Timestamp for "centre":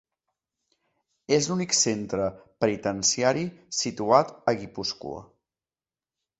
1.81-2.25